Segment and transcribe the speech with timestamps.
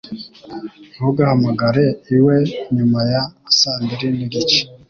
[0.93, 2.37] Ntugahamagare iwe
[2.75, 3.21] nyuma ya
[3.59, 4.59] saa mbiri n'igice